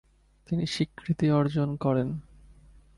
[0.47, 2.09] তিনি স্বীকৃতি অর্জন করেন।